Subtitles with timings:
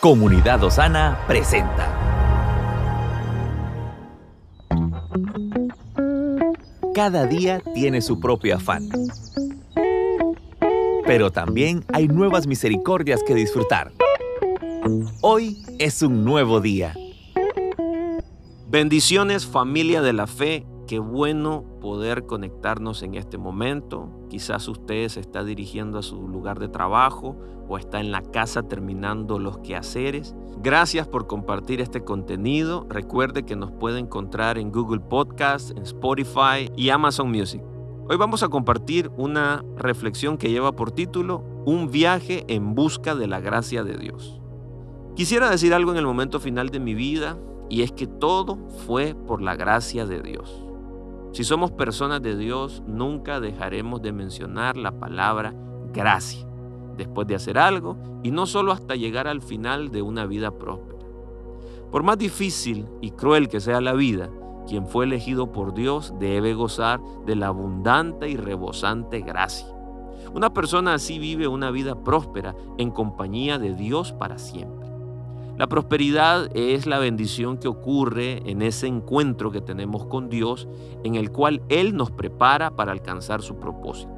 [0.00, 1.94] Comunidad Osana presenta.
[6.94, 8.88] Cada día tiene su propio afán.
[11.04, 13.92] Pero también hay nuevas misericordias que disfrutar.
[15.20, 16.94] Hoy es un nuevo día.
[18.70, 24.08] Bendiciones familia de la fe Qué bueno poder conectarnos en este momento.
[24.28, 27.36] Quizás usted se está dirigiendo a su lugar de trabajo
[27.68, 30.34] o está en la casa terminando los quehaceres.
[30.60, 32.88] Gracias por compartir este contenido.
[32.88, 37.62] Recuerde que nos puede encontrar en Google Podcast, en Spotify y Amazon Music.
[38.08, 43.28] Hoy vamos a compartir una reflexión que lleva por título Un viaje en busca de
[43.28, 44.40] la gracia de Dios.
[45.14, 47.38] Quisiera decir algo en el momento final de mi vida
[47.68, 50.66] y es que todo fue por la gracia de Dios.
[51.32, 55.54] Si somos personas de Dios, nunca dejaremos de mencionar la palabra
[55.92, 56.46] gracia
[56.96, 60.98] después de hacer algo y no solo hasta llegar al final de una vida próspera.
[61.90, 64.28] Por más difícil y cruel que sea la vida,
[64.66, 69.68] quien fue elegido por Dios debe gozar de la abundante y rebosante gracia.
[70.34, 74.79] Una persona así vive una vida próspera en compañía de Dios para siempre.
[75.60, 80.66] La prosperidad es la bendición que ocurre en ese encuentro que tenemos con Dios,
[81.04, 84.10] en el cual Él nos prepara para alcanzar su propósito.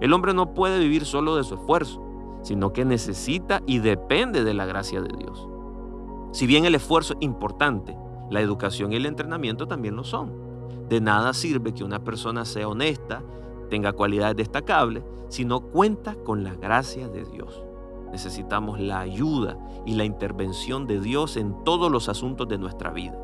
[0.00, 2.00] El hombre no puede vivir solo de su esfuerzo,
[2.42, 5.48] sino que necesita y depende de la gracia de Dios.
[6.30, 7.96] Si bien el esfuerzo es importante,
[8.30, 10.30] la educación y el entrenamiento también lo son.
[10.88, 13.24] De nada sirve que una persona sea honesta,
[13.70, 17.65] tenga cualidades destacables, si no cuenta con la gracia de Dios.
[18.10, 23.16] Necesitamos la ayuda y la intervención de Dios en todos los asuntos de nuestra vida.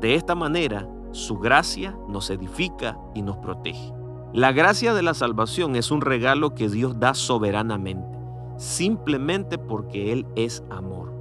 [0.00, 3.92] De esta manera, su gracia nos edifica y nos protege.
[4.32, 8.18] La gracia de la salvación es un regalo que Dios da soberanamente,
[8.56, 11.14] simplemente porque Él es amor.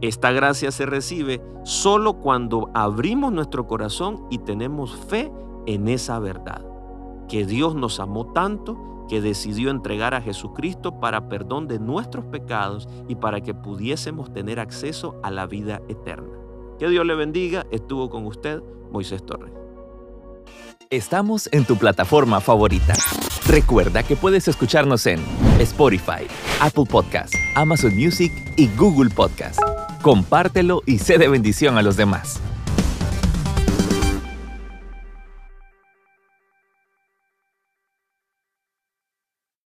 [0.00, 5.32] Esta gracia se recibe solo cuando abrimos nuestro corazón y tenemos fe
[5.66, 6.64] en esa verdad,
[7.28, 12.88] que Dios nos amó tanto que decidió entregar a Jesucristo para perdón de nuestros pecados
[13.08, 16.32] y para que pudiésemos tener acceso a la vida eterna.
[16.78, 17.66] Que Dios le bendiga.
[17.70, 19.52] Estuvo con usted Moisés Torres.
[20.90, 22.94] Estamos en tu plataforma favorita.
[23.46, 25.20] Recuerda que puedes escucharnos en
[25.58, 26.26] Spotify,
[26.60, 29.60] Apple Podcast, Amazon Music y Google Podcast.
[30.02, 32.40] Compártelo y sé de bendición a los demás.